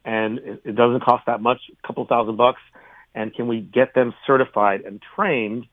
[0.06, 2.62] and it doesn't cost that much, a couple thousand bucks,
[3.16, 5.66] and can we get them certified and trained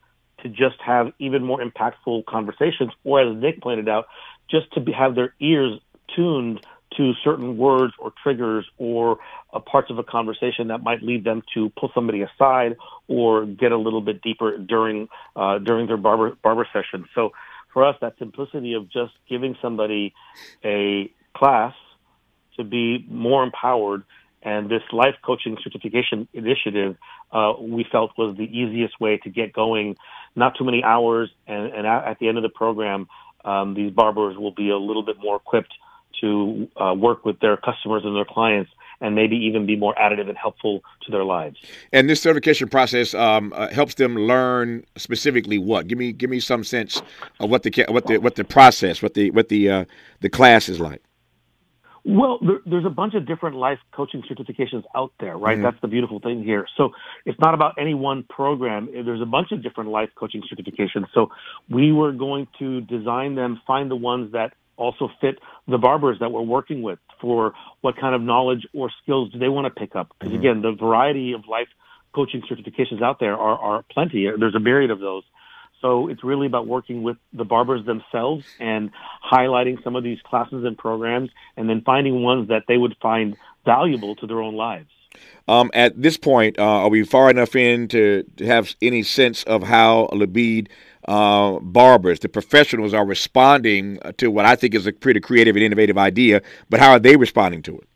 [0.43, 4.07] to just have even more impactful conversations, or as Nick pointed out,
[4.51, 5.81] just to be, have their ears
[6.15, 6.65] tuned
[6.97, 9.19] to certain words or triggers or
[9.53, 12.77] uh, parts of a conversation that might lead them to pull somebody aside
[13.09, 17.07] or get a little bit deeper during uh, during their barber barber session.
[17.15, 17.33] So
[17.77, 20.15] for us, that simplicity of just giving somebody
[20.65, 21.75] a class
[22.57, 24.03] to be more empowered
[24.41, 26.97] and this life coaching certification initiative,
[27.33, 29.95] uh, we felt was the easiest way to get going.
[30.35, 33.09] Not too many hours, and, and at the end of the program,
[33.45, 35.75] um, these barbers will be a little bit more equipped
[36.21, 40.29] to uh, work with their customers and their clients and maybe even be more additive
[40.29, 41.59] and helpful to their lives.
[41.93, 45.87] And this certification process um, uh, helps them learn specifically what?
[45.87, 47.03] Give me give me some sense
[47.41, 49.85] of what the what the what the process, what the what the uh,
[50.21, 51.03] the class is like.
[52.09, 55.55] Well, there, there's a bunch of different life coaching certifications out there, right?
[55.55, 55.65] Mm-hmm.
[55.65, 56.65] That's the beautiful thing here.
[56.77, 56.91] So
[57.25, 58.89] it's not about any one program.
[58.93, 61.07] There's a bunch of different life coaching certifications.
[61.13, 61.33] So
[61.69, 66.31] we were going to design them, find the ones that also fit the barbers that
[66.31, 69.97] we're working with for what kind of knowledge or skills do they want to pick
[69.97, 70.09] up.
[70.19, 70.41] Because mm-hmm.
[70.41, 71.69] again, the variety of life
[72.15, 74.29] coaching certifications out there are, are plenty.
[74.39, 75.23] There's a myriad of those.
[75.83, 78.91] So it's really about working with the barbers themselves and
[79.31, 83.37] highlighting some of these classes and programs and then finding ones that they would find
[83.65, 84.89] valuable to their own lives.
[85.49, 89.45] Um, at this point, uh, are we far enough in to, to have any sense
[89.45, 90.69] of how Labid
[91.07, 95.65] uh, barbers, the professionals, are responding to what I think is a pretty creative and
[95.65, 97.89] innovative idea, but how are they responding to it?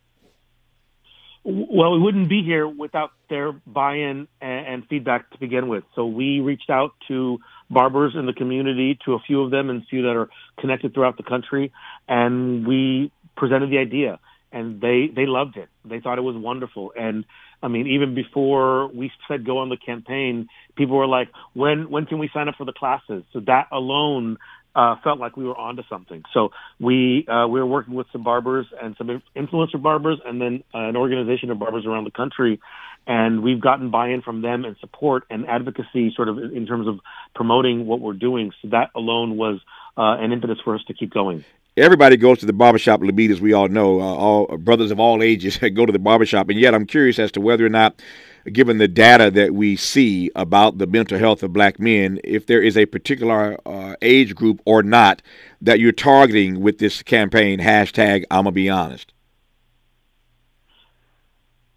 [1.42, 5.84] Well, we wouldn't be here without their buy-in and, and feedback to begin with.
[5.94, 7.38] So we reached out to
[7.70, 11.16] barbers in the community, to a few of them and few that are connected throughout
[11.16, 11.72] the country,
[12.06, 14.18] and we presented the idea,
[14.52, 15.68] and they they loved it.
[15.84, 17.24] They thought it was wonderful, and
[17.62, 22.06] I mean, even before we said go on the campaign, people were like, "When when
[22.06, 24.38] can we sign up for the classes?" So that alone
[24.74, 26.22] uh, felt like we were onto something.
[26.32, 30.64] So we uh, we were working with some barbers and some influencer barbers, and then
[30.74, 32.60] uh, an organization of barbers around the country,
[33.06, 37.00] and we've gotten buy-in from them and support and advocacy, sort of in terms of
[37.34, 38.52] promoting what we're doing.
[38.62, 39.60] So that alone was
[39.96, 41.44] uh, an impetus for us to keep going.
[41.80, 44.00] Everybody goes to the barbershop, Labid, as we all know.
[44.00, 47.32] Uh, all brothers of all ages go to the barbershop, and yet I'm curious as
[47.32, 48.02] to whether or not
[48.52, 52.62] given the data that we see about the mental health of black men, if there
[52.62, 55.22] is a particular uh, age group or not
[55.62, 59.12] that you're targeting with this campaign, hashtag I'ma be honest?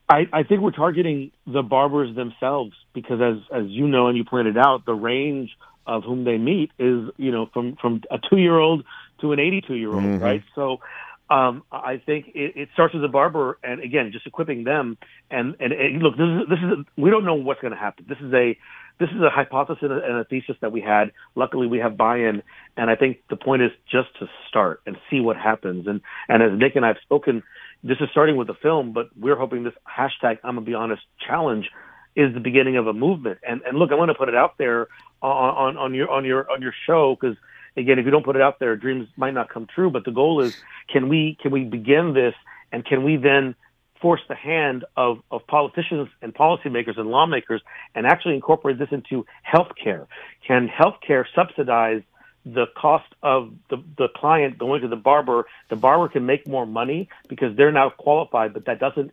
[0.10, 4.26] I, I think we're targeting the barbers themselves because as as you know and you
[4.26, 5.52] pointed out, the range
[5.86, 8.84] of whom they meet is, you know, from, from a two year old
[9.24, 10.24] to an 82 year old, mm-hmm.
[10.24, 10.44] right?
[10.54, 10.82] So
[11.30, 14.98] um, I think it, it starts with the barber, and again, just equipping them.
[15.32, 17.80] And and, and look, this is this is a, we don't know what's going to
[17.80, 18.06] happen.
[18.08, 18.58] This is a
[19.00, 21.12] this is a hypothesis and a thesis that we had.
[21.36, 22.44] Luckily, we have buy-in,
[22.78, 25.88] and I think the point is just to start and see what happens.
[25.88, 27.42] And and as Nick and I have spoken,
[27.84, 31.02] this is starting with the film, but we're hoping this hashtag I'm gonna be honest
[31.26, 31.70] challenge
[32.16, 33.40] is the beginning of a movement.
[33.48, 34.88] And and look, I want to put it out there
[35.22, 37.38] on on, on your on your on your show because
[37.78, 39.90] again, if you don't put it out there, dreams might not come true.
[39.90, 40.56] But the goal is,
[40.92, 42.34] can we can we begin this,
[42.72, 43.56] and can we then
[44.02, 47.62] force the hand of, of politicians and policymakers and lawmakers
[47.96, 50.08] and actually incorporate this into healthcare?
[50.46, 52.02] Can healthcare subsidize
[52.46, 55.46] the cost of the, the client going to the barber?
[55.70, 59.12] The barber can make more money because they're now qualified, but that doesn't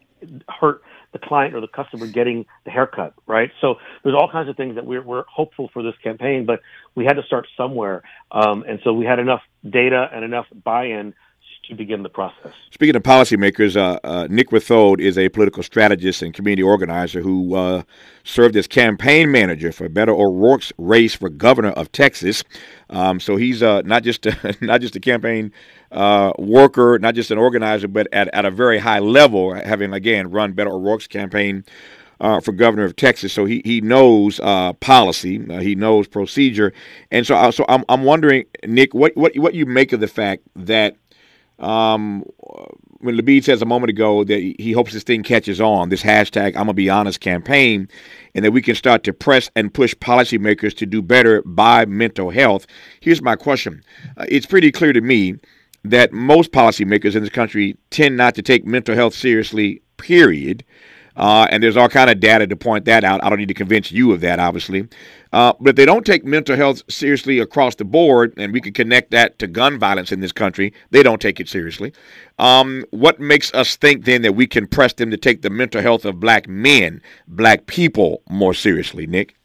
[0.49, 3.51] hurt the client or the customer getting the haircut, right?
[3.61, 6.61] So there's all kinds of things that we're, we're hopeful for this campaign, but
[6.95, 8.03] we had to start somewhere.
[8.31, 11.15] Um, and so we had enough data and enough buy-in
[11.69, 12.53] to begin the process.
[12.71, 17.55] Speaking of policymakers, uh, uh, Nick Rathod is a political strategist and community organizer who
[17.55, 17.83] uh,
[18.25, 22.43] served as campaign manager for Beto O'Rourke's race for governor of Texas.
[22.89, 25.53] Um, so he's uh, not just a, not just a campaign
[25.93, 30.31] uh, worker, not just an organizer, but at, at a very high level, having again
[30.31, 31.65] run Beto O'Rourke's campaign.
[32.23, 36.71] Uh, for governor of Texas, so he he knows uh, policy, uh, he knows procedure,
[37.11, 40.07] and so uh, so I'm I'm wondering, Nick, what what what you make of the
[40.07, 40.97] fact that
[41.61, 42.25] Um,
[43.01, 46.49] when Labid says a moment ago that he hopes this thing catches on, this hashtag
[46.49, 47.89] I'm gonna be honest campaign,
[48.35, 52.31] and that we can start to press and push policymakers to do better by mental
[52.31, 52.67] health.
[53.01, 53.83] Here's my question:
[54.17, 55.37] uh, It's pretty clear to me
[55.85, 59.83] that most policymakers in this country tend not to take mental health seriously.
[59.97, 60.65] Period.
[61.21, 63.23] Uh, and there's all kind of data to point that out.
[63.23, 64.89] I don't need to convince you of that, obviously.
[65.35, 68.73] Uh, but if they don't take mental health seriously across the board, and we can
[68.73, 71.93] connect that to gun violence in this country, they don't take it seriously.
[72.39, 75.83] Um, what makes us think then that we can press them to take the mental
[75.83, 79.37] health of black men, black people, more seriously, Nick?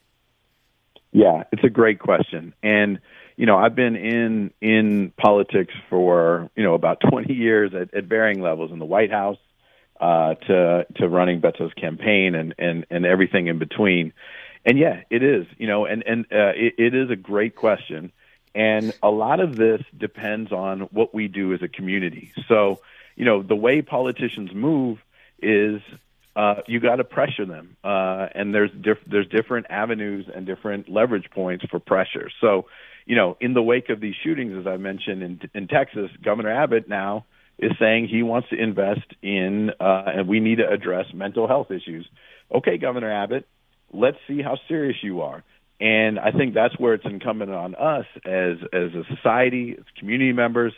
[1.11, 2.99] Yeah, it's a great question, and
[3.35, 8.05] you know I've been in in politics for you know about 20 years at, at
[8.05, 9.37] varying levels in the White House
[9.99, 14.13] uh, to to running Beto's campaign and and and everything in between.
[14.65, 15.45] And yeah, it is.
[15.57, 18.11] You know, and and uh, it, it is a great question,
[18.53, 22.31] and a lot of this depends on what we do as a community.
[22.47, 22.79] So,
[23.15, 24.99] you know, the way politicians move
[25.41, 25.81] is
[26.35, 30.89] uh, you got to pressure them, uh, and there's diff- there's different avenues and different
[30.89, 32.29] leverage points for pressure.
[32.41, 32.65] So,
[33.05, 36.51] you know, in the wake of these shootings, as I mentioned in in Texas, Governor
[36.51, 37.25] Abbott now
[37.57, 41.71] is saying he wants to invest in, uh, and we need to address mental health
[41.71, 42.07] issues.
[42.53, 43.47] Okay, Governor Abbott,
[43.93, 45.43] let's see how serious you are.
[45.79, 50.31] And I think that's where it's incumbent on us as as a society, as community
[50.31, 50.73] members,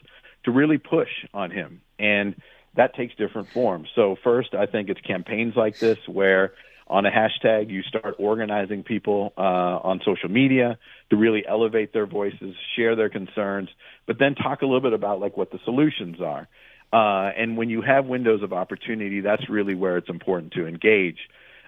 [0.45, 1.81] to really push on him.
[1.99, 2.35] And
[2.75, 3.89] that takes different forms.
[3.95, 6.53] So first, I think it's campaigns like this where
[6.87, 10.77] on a hashtag you start organizing people uh, on social media
[11.09, 13.69] to really elevate their voices, share their concerns,
[14.05, 16.47] but then talk a little bit about like what the solutions are.
[16.91, 21.17] Uh, and when you have windows of opportunity, that's really where it's important to engage.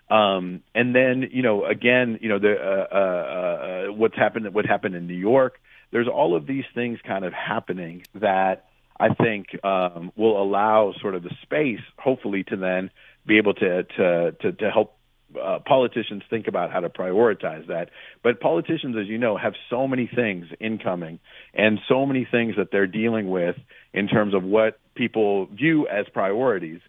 [0.10, 4.65] Um, and then, you know, again, you know, the, uh, uh, uh, what's happened, what
[4.65, 5.60] happened in New York,
[5.91, 8.65] there's all of these things kind of happening that
[8.99, 12.91] I think, um, will allow sort of the space, hopefully, to then
[13.25, 14.95] be able to, to, to, to help
[15.39, 17.91] uh, politicians think about how to prioritize that.
[18.23, 21.19] But politicians, as you know, have so many things incoming
[21.53, 23.55] and so many things that they're dealing with
[23.93, 26.81] in terms of what people view as priorities.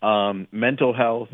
[0.00, 1.28] Um, mental health,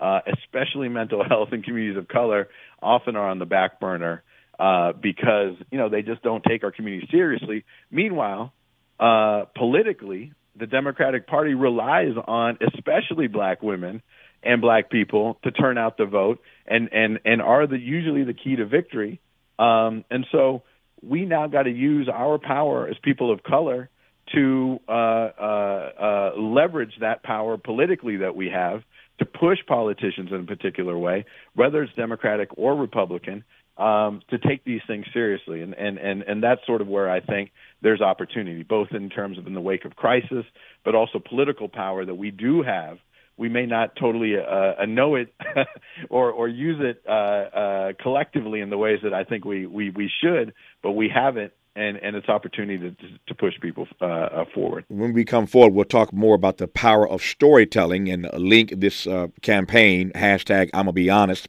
[0.00, 2.48] uh, especially mental health in communities of color,
[2.82, 4.24] often are on the back burner
[4.58, 7.64] uh, because you know they just don't take our community seriously.
[7.90, 8.52] Meanwhile,
[8.98, 14.02] uh, politically, the Democratic Party relies on especially black women
[14.42, 18.34] and black people to turn out the vote and and and are the usually the
[18.34, 19.20] key to victory.
[19.58, 20.62] Um, and so
[21.00, 23.88] we now got to use our power as people of color
[24.34, 28.82] to uh, uh, uh, leverage that power politically that we have
[29.18, 33.44] to push politicians in a particular way, whether it's Democratic or Republican,
[33.78, 35.62] um, to take these things seriously.
[35.62, 39.38] And, and, and, and that's sort of where I think there's opportunity, both in terms
[39.38, 40.44] of in the wake of crisis,
[40.84, 42.98] but also political power that we do have.
[43.38, 45.34] We may not totally uh, uh know it
[46.08, 49.90] or, or use it uh, uh, collectively in the ways that I think we, we,
[49.90, 54.04] we should, but we have it and, and its opportunity to, to push people uh,
[54.04, 54.84] uh, forward.
[54.88, 59.06] When we come forward, we'll talk more about the power of storytelling and link this
[59.06, 61.48] uh, campaign, hashtag I'm to be honest,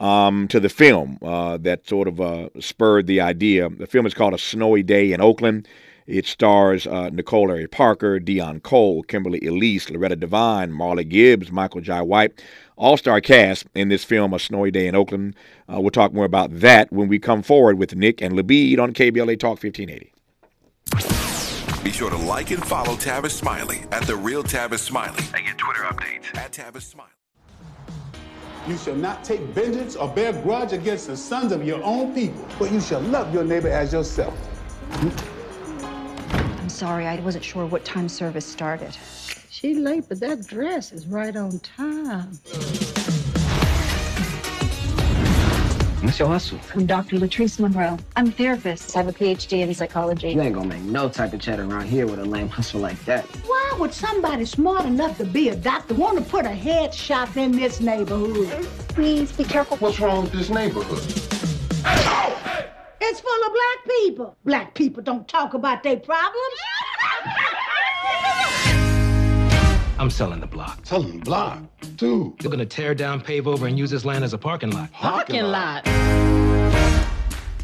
[0.00, 3.68] um, to the film uh, that sort of uh, spurred the idea.
[3.68, 5.68] The film is called A Snowy Day in Oakland.
[6.08, 11.82] It stars uh, Nicole Ari Parker, Deon Cole, Kimberly Elise, Loretta Devine, Marla Gibbs, Michael
[11.82, 12.42] Jai White.
[12.76, 15.36] All star cast in this film, A Snowy Day in Oakland.
[15.70, 18.94] Uh, we'll talk more about that when we come forward with Nick and Labid on
[18.94, 20.14] KBLA Talk 1580.
[21.84, 25.58] Be sure to like and follow Tavis Smiley at The Real Tavis Smiley and get
[25.58, 27.10] Twitter updates at Tavis Smiley.
[28.66, 32.46] You shall not take vengeance or bear grudge against the sons of your own people,
[32.58, 34.34] but you shall love your neighbor as yourself
[36.68, 37.06] sorry.
[37.06, 38.96] I wasn't sure what time service started.
[39.50, 42.38] She late, but that dress is right on time.
[46.02, 46.60] What's your hustle?
[46.74, 47.16] I'm Dr.
[47.16, 47.98] Latrice Monroe.
[48.16, 48.96] I'm a therapist.
[48.96, 50.30] I have a PhD in psychology.
[50.30, 53.04] You ain't gonna make no type of chat around here with a lame hustle like
[53.04, 53.24] that.
[53.46, 57.36] Why would somebody smart enough to be a doctor want to put a head shop
[57.36, 58.48] in this neighborhood?
[58.88, 59.76] Please be careful.
[59.78, 61.02] What's wrong with this neighborhood?
[63.00, 64.36] It's full of black people.
[64.44, 66.54] Black people don't talk about their problems.
[69.98, 70.80] I'm selling the block.
[70.84, 71.62] Selling the block?
[71.96, 72.34] Dude.
[72.42, 74.92] You're gonna tear down, pave over, and use this land as a parking lot.
[74.92, 75.86] Parking, lot.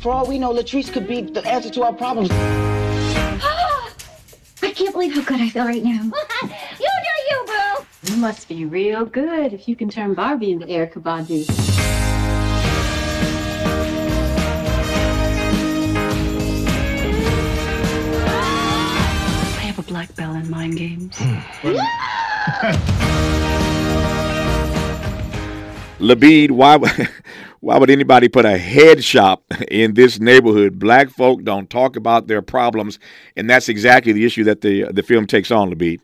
[0.01, 2.30] For all we know, Latrice could be the answer to our problems.
[4.62, 6.03] I can't believe how good I feel right now.
[6.43, 7.85] you do you, boo.
[8.12, 11.74] You must be real good if you can turn Barbie into Erykah Badu.
[19.95, 21.17] Black Bell and mind games?
[26.01, 26.79] Labid, why
[27.61, 30.81] why would anybody put a head shop in this neighborhood?
[30.81, 32.99] Black folk don't talk about their problems,
[33.37, 36.01] and that's exactly the issue that the the film takes on, Labid.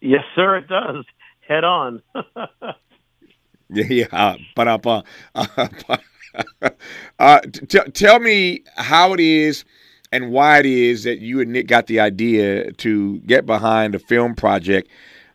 [0.00, 1.04] Yes, sir, it does.
[1.46, 2.02] Head on.
[3.70, 5.02] yeah, but uh,
[7.20, 9.64] uh, t- tell me how it is
[10.12, 13.98] and why it is that you and Nick got the idea to get behind a
[13.98, 14.88] film project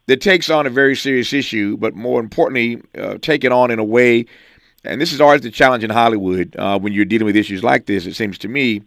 [0.08, 3.80] that takes on a very serious issue, but more importantly, uh, take it on in
[3.80, 4.26] a way.
[4.84, 7.86] And this is always the challenge in Hollywood uh, when you're dealing with issues like
[7.86, 8.06] this.
[8.06, 8.82] It seems to me,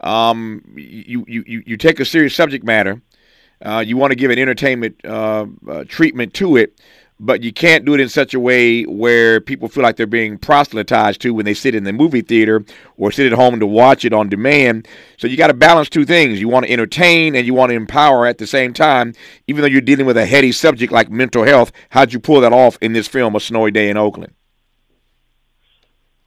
[0.00, 3.00] um, you, you you take a serious subject matter,
[3.62, 6.80] uh, you want to give an entertainment uh, uh, treatment to it,
[7.20, 10.36] but you can't do it in such a way where people feel like they're being
[10.36, 12.64] proselytized to when they sit in the movie theater
[12.96, 14.88] or sit at home to watch it on demand.
[15.18, 16.40] So you got to balance two things.
[16.40, 19.14] You want to entertain and you want to empower at the same time,
[19.46, 21.70] even though you're dealing with a heady subject like mental health.
[21.90, 24.34] How'd you pull that off in this film, A Snowy Day in Oakland?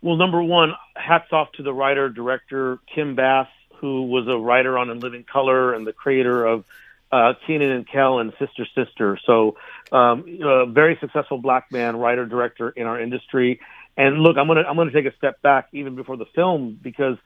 [0.01, 3.47] Well, number one, hats off to the writer, director, Kim Bass,
[3.81, 6.63] who was a writer on In Living Color and the creator of
[7.11, 9.17] uh, Kenan and Kel and Sister Sister.
[9.25, 9.57] So
[9.91, 13.59] um, a very successful black man, writer, director in our industry.
[13.95, 17.17] And look, I'm gonna I'm gonna take a step back even before the film because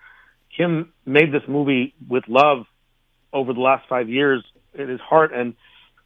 [0.55, 2.65] Kim made this movie with love
[3.33, 4.43] over the last five years
[4.73, 5.55] in his heart, and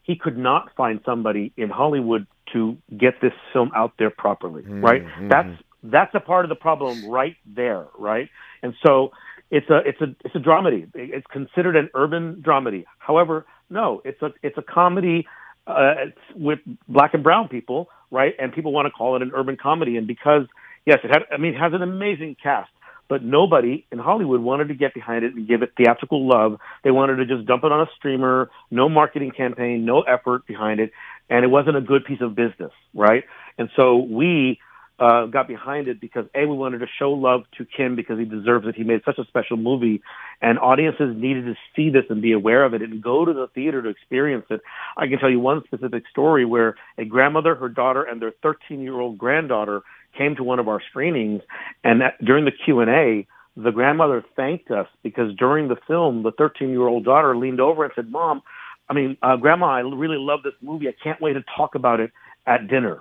[0.04, 4.64] he could not find somebody in Hollywood to get this film out there properly.
[4.64, 4.82] Mm-hmm.
[4.82, 5.04] Right?
[5.30, 7.88] That's that's a part of the problem right there.
[7.98, 8.30] Right?
[8.64, 9.12] And so
[9.52, 10.90] it's a it's a it's a dramedy.
[10.96, 12.86] It's considered an urban dramedy.
[12.98, 15.28] However, no, it's a it's a comedy
[15.68, 15.96] uh,
[16.36, 18.34] with black and brown people, right?
[18.40, 19.98] And people want to call it an urban comedy.
[19.98, 20.48] And because,
[20.86, 22.70] yes, it had, I mean, it has an amazing cast,
[23.08, 26.60] but nobody in Hollywood wanted to get behind it and give it theatrical love.
[26.84, 30.80] They wanted to just dump it on a streamer, no marketing campaign, no effort behind
[30.80, 30.92] it.
[31.30, 33.24] And it wasn't a good piece of business, right?
[33.58, 34.60] And so we,
[35.00, 38.26] uh, got behind it because a we wanted to show love to Kim because he
[38.26, 38.76] deserves it.
[38.76, 40.02] He made such a special movie,
[40.42, 43.48] and audiences needed to see this and be aware of it and go to the
[43.54, 44.62] theater to experience it.
[44.96, 48.82] I can tell you one specific story where a grandmother, her daughter, and their 13
[48.82, 49.82] year old granddaughter
[50.18, 51.42] came to one of our screenings,
[51.84, 53.28] and during the Q and A.
[53.58, 57.86] The grandmother thanked us because during the film, the 13 year old daughter leaned over
[57.86, 58.42] and said, Mom,
[58.90, 60.90] I mean, uh, Grandma, I really love this movie.
[60.90, 62.12] I can't wait to talk about it
[62.46, 63.00] at dinner.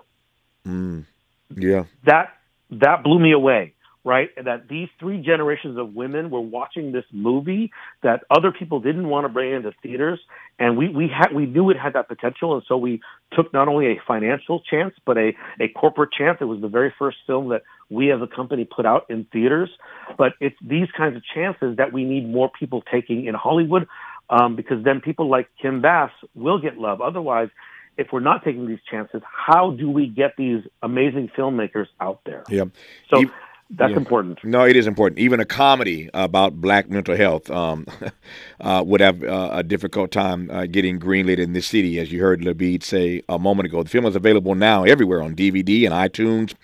[0.66, 1.06] Mm.
[1.54, 1.84] Yeah.
[2.04, 2.30] That
[2.70, 3.74] that blew me away,
[4.04, 4.30] right?
[4.42, 7.70] That these three generations of women were watching this movie
[8.02, 10.20] that other people didn't want to bring into theaters,
[10.58, 13.00] and we we had we knew it had that potential, and so we
[13.32, 16.38] took not only a financial chance but a a corporate chance.
[16.40, 19.70] It was the very first film that we as a company put out in theaters,
[20.18, 23.86] but it's these kinds of chances that we need more people taking in Hollywood.
[24.30, 27.02] Um, because then people like Kim Bass will get love.
[27.02, 27.50] Otherwise,
[27.96, 32.44] if we're not taking these chances, how do we get these amazing filmmakers out there?
[32.48, 32.64] Yeah.
[33.10, 33.24] So
[33.70, 33.96] that's yeah.
[33.96, 34.44] important.
[34.44, 35.18] No, it is important.
[35.18, 37.86] Even a comedy about black mental health um,
[38.60, 42.20] uh, would have uh, a difficult time uh, getting greenlit in this city, as you
[42.20, 43.82] heard Labid say a moment ago.
[43.82, 46.54] The film is available now everywhere on DVD and iTunes,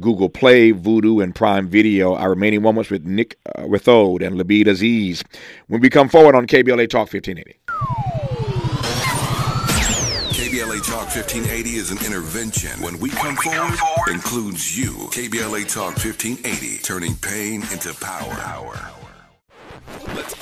[0.00, 2.14] Google Play, Vudu, and Prime Video.
[2.14, 5.22] Our remaining moments with Nick uh, Rathod and Labid Aziz
[5.68, 8.15] when we come forward on KBLA Talk 1580.
[11.16, 12.78] 1580 is an intervention.
[12.82, 14.90] When we come, when we forward, forward, includes you.
[15.12, 18.34] KBLA Talk 1580, turning pain into power.
[18.34, 19.05] power.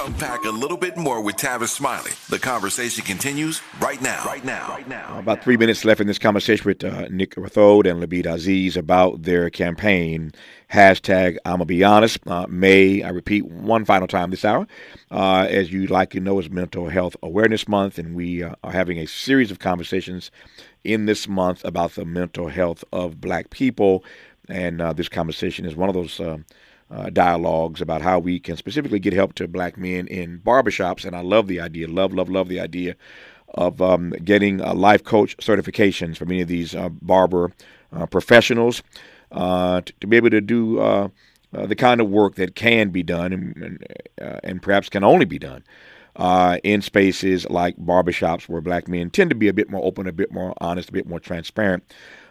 [0.00, 2.10] Unpack a little bit more with Tavis Smiley.
[2.28, 4.24] The conversation continues right now.
[4.24, 4.68] Right now.
[4.68, 5.18] Right now.
[5.18, 9.22] About three minutes left in this conversation with uh, Nick Rathod and Labid Aziz about
[9.22, 10.32] their campaign.
[10.72, 12.18] Hashtag I'ma be honest.
[12.26, 14.66] Uh, May, I repeat one final time this hour.
[15.12, 18.98] Uh, as you likely know, is Mental Health Awareness Month, and we uh, are having
[18.98, 20.32] a series of conversations
[20.82, 24.04] in this month about the mental health of black people.
[24.48, 26.20] And uh, this conversation is one of those
[26.90, 31.04] uh, dialogues about how we can specifically get help to black men in barbershops.
[31.04, 32.96] And I love the idea, love, love, love the idea
[33.54, 37.52] of um, getting uh, life coach certifications for many of these uh, barber
[37.92, 38.82] uh, professionals
[39.32, 41.08] uh, to, to, be able to do uh,
[41.52, 43.56] the kind of work that can be done and,
[44.18, 45.62] and, and perhaps can only be done.
[46.64, 50.12] in spaces like barbershops where black men tend to be a bit more open, a
[50.12, 51.84] bit more honest, a bit more transparent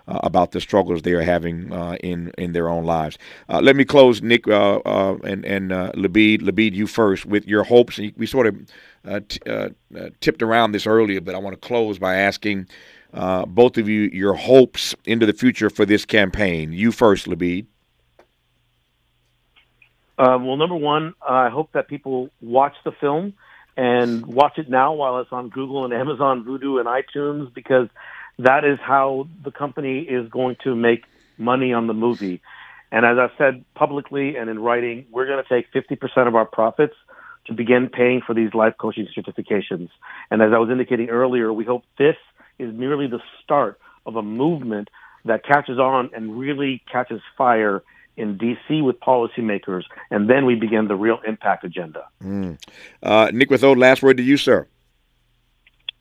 [0.08, 3.18] about the struggles they are having uh, in in their own lives.
[3.50, 6.42] Uh, let me close, Nick uh, uh, and and uh, Labid.
[6.42, 8.00] Labid, you first with your hopes.
[8.18, 9.40] We sort of t-
[10.20, 12.68] tipped around this earlier, but I want to close by asking
[13.12, 16.74] both of you your hopes into the future for this campaign.
[16.74, 17.66] You first, Labid.
[20.18, 23.34] well, number one, I hope that people watch the film
[23.76, 27.88] and watch it now while it's on Google and Amazon, Vudu, and iTunes because
[28.40, 31.04] that is how the company is going to make
[31.38, 32.42] money on the movie.
[32.92, 36.46] And as I've said publicly and in writing, we're going to take 50% of our
[36.46, 36.96] profits
[37.46, 39.90] to begin paying for these life coaching certifications.
[40.32, 42.16] And as I was indicating earlier, we hope this
[42.60, 44.90] is merely the start of a movement
[45.26, 47.84] that catches on and really catches fire
[48.16, 48.82] in D.C.
[48.82, 52.06] with policymakers, and then we begin the real impact agenda.
[52.24, 52.62] Mm.
[53.02, 54.68] Uh, Nick Rathod, last word to you, sir.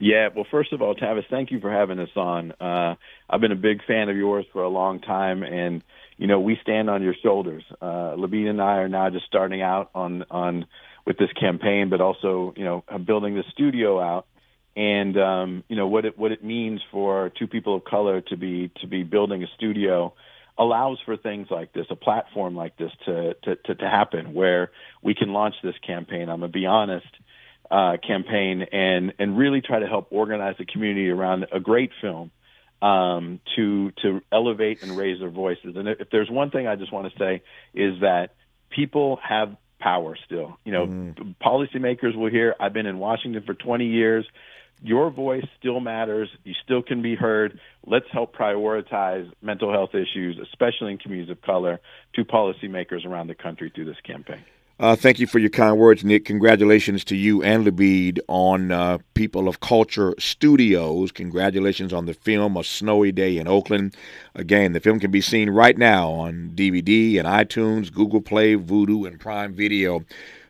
[0.03, 2.51] Yeah, well, first of all, Tavis, thank you for having us on.
[2.61, 2.97] Uh,
[3.31, 5.81] I've been a big fan of yours for a long time, and
[6.17, 7.63] you know we stand on your shoulders.
[7.81, 10.67] Uh, and I are now just starting out on on
[11.07, 14.27] with this campaign, but also you know building the studio out,
[14.75, 18.37] and um, you know what it what it means for two people of color to
[18.37, 20.13] be to be building a studio
[20.59, 24.73] allows for things like this, a platform like this to to to, to happen, where
[25.01, 26.23] we can launch this campaign.
[26.23, 27.07] I'm gonna be honest.
[27.73, 32.31] Uh, campaign and and really try to help organize the community around a great film
[32.83, 35.75] um, to to elevate and raise their voices.
[35.77, 37.43] And if there's one thing I just want to say
[37.73, 38.35] is that
[38.69, 40.59] people have power still.
[40.65, 41.35] You know, mm.
[41.43, 42.55] policymakers will hear.
[42.61, 44.27] I've been in Washington for 20 years.
[44.83, 46.29] Your voice still matters.
[46.45, 47.59] You still can be heard.
[47.87, 51.81] Let's help prioritize mental health issues, especially in communities of color,
[52.17, 54.45] to policymakers around the country through this campaign.
[54.83, 56.25] Uh, thank you for your kind words, Nick.
[56.25, 61.13] Congratulations to you and Labid on uh, People of Culture Studios.
[61.13, 63.97] Congratulations on the film A Snowy Day in Oakland.
[64.35, 69.07] Again, the film can be seen right now on DVD and iTunes, Google Play, Vudu,
[69.07, 70.05] and Prime Video.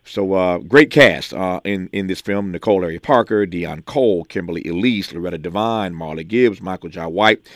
[0.07, 4.62] So uh, great cast uh, in in this film: Nicole Ari Parker, Deon Cole, Kimberly
[4.64, 7.47] Elise, Loretta Devine, Marla Gibbs, Michael Jai White,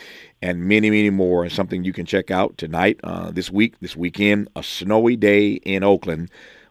[0.43, 1.43] and many, many more.
[1.43, 5.53] And something you can check out tonight, uh, this week, this weekend: A Snowy Day
[5.53, 6.29] in Oakland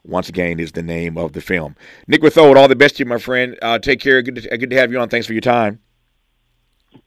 [0.09, 1.77] once again, is the name of the film.
[2.07, 3.59] Nick Rathod, all the best to you, my friend.
[3.63, 4.23] Uh, take care.
[4.23, 5.09] Good to, good to have you on.
[5.09, 5.81] Thanks for your time.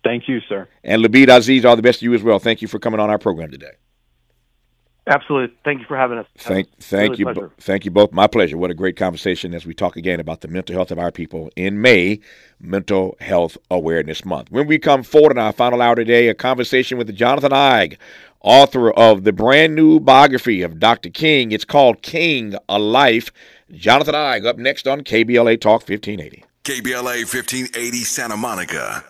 [0.04, 0.68] Thank you, sir.
[0.84, 2.40] And Labid Aziz, all the best to you as well.
[2.40, 3.72] Thank you for coming on our program today.
[5.10, 5.56] Absolutely.
[5.66, 6.28] Thank you for having us.
[6.38, 8.12] Thank, thank really you, bo- thank you both.
[8.12, 8.58] My pleasure.
[8.58, 11.50] What a great conversation as we talk again about the mental health of our people
[11.56, 12.20] in May,
[12.60, 14.52] Mental Health Awareness Month.
[14.52, 17.98] When we come forward in our final hour today, a conversation with Jonathan Eig,
[18.42, 21.10] author of the brand new biography of Dr.
[21.10, 21.52] King.
[21.52, 23.32] It's called King: A Life.
[23.72, 26.44] Jonathan Eig up next on KBLA Talk 1580.
[26.64, 29.04] KBLA 1580 Santa Monica.